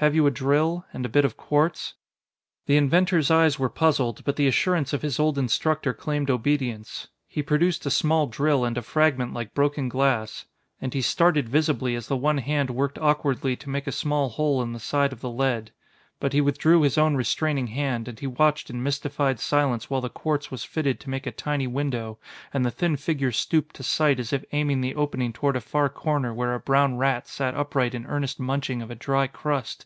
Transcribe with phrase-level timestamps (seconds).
[0.00, 0.86] Have you a drill?
[0.94, 1.92] And a bit of quartz?"
[2.64, 7.08] The inventor's eyes were puzzled, but the assurance of his old instructor claimed obedience.
[7.28, 10.46] He produced a small drill and a fragment like broken glass.
[10.80, 14.62] And he started visibly as the one hand worked awkwardly to make a small hole
[14.62, 15.70] in the side of the lead.
[16.18, 20.08] But he withdrew his own restraining hand, and he watched in mystified silence while the
[20.10, 22.18] quartz was fitted to make a tiny window
[22.54, 25.90] and the thin figure stooped to sight as if aiming the opening toward a far
[25.90, 29.84] corner where a brown rat sat upright in earnest munching of a dry crust.